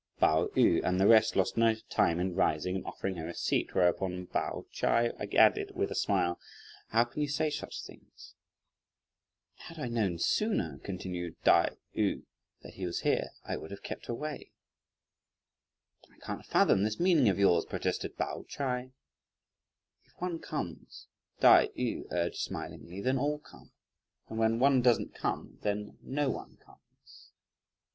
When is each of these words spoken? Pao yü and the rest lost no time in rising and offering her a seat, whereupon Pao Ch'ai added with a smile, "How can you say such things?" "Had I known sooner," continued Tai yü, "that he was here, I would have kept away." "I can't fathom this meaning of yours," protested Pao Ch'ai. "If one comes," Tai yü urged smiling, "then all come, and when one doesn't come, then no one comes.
Pao 0.19 0.47
yü 0.55 0.83
and 0.83 0.99
the 0.99 1.05
rest 1.05 1.35
lost 1.35 1.57
no 1.57 1.75
time 1.75 2.19
in 2.19 2.33
rising 2.33 2.75
and 2.75 2.83
offering 2.87 3.17
her 3.17 3.27
a 3.27 3.35
seat, 3.35 3.75
whereupon 3.75 4.25
Pao 4.25 4.65
Ch'ai 4.71 5.11
added 5.35 5.75
with 5.75 5.91
a 5.91 5.93
smile, 5.93 6.39
"How 6.87 7.03
can 7.03 7.21
you 7.21 7.27
say 7.27 7.51
such 7.51 7.83
things?" 7.85 8.33
"Had 9.57 9.77
I 9.77 9.89
known 9.89 10.17
sooner," 10.17 10.79
continued 10.79 11.35
Tai 11.43 11.75
yü, 11.95 12.23
"that 12.63 12.73
he 12.73 12.85
was 12.87 13.01
here, 13.01 13.29
I 13.43 13.57
would 13.57 13.69
have 13.69 13.83
kept 13.83 14.09
away." 14.09 14.49
"I 16.11 16.17
can't 16.25 16.47
fathom 16.47 16.81
this 16.81 16.99
meaning 16.99 17.29
of 17.29 17.37
yours," 17.37 17.65
protested 17.65 18.17
Pao 18.17 18.43
Ch'ai. 18.49 18.93
"If 20.05 20.13
one 20.17 20.39
comes," 20.39 21.09
Tai 21.39 21.67
yü 21.77 22.07
urged 22.11 22.37
smiling, 22.39 23.03
"then 23.03 23.19
all 23.19 23.37
come, 23.37 23.71
and 24.29 24.39
when 24.39 24.57
one 24.57 24.81
doesn't 24.81 25.13
come, 25.13 25.59
then 25.61 25.99
no 26.01 26.31
one 26.31 26.57
comes. 26.57 27.33